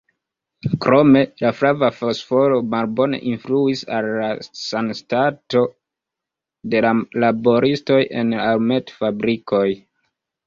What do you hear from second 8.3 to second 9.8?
alumetfabrikoj.